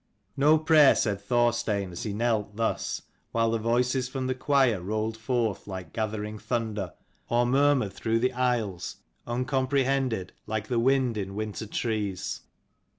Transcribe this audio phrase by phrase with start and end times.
[0.35, 3.03] No prayer said Thorstein as he knelt thus,
[3.33, 6.93] while the voices from the choir rolled forth like gathering thunder,
[7.29, 8.95] or murmured through the 254 aisles
[9.27, 12.41] uncomprehended like the wind in winter trees.